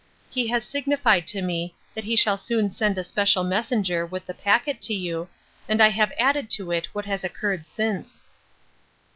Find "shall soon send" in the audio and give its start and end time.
2.15-2.97